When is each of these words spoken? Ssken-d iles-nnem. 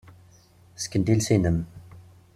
Ssken-d 0.75 1.07
iles-nnem. 1.13 1.59